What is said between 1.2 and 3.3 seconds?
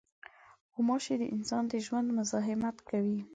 د انسان د ژوند مزاحمت کوي.